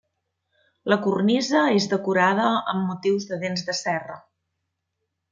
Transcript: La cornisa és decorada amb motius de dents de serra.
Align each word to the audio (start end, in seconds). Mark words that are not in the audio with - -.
La 0.93 0.95
cornisa 1.01 1.59
és 1.81 1.85
decorada 1.91 2.47
amb 2.73 2.87
motius 2.91 3.27
de 3.33 3.39
dents 3.43 3.65
de 3.71 3.75
serra. 3.81 4.17